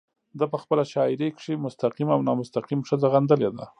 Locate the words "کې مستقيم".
1.39-2.09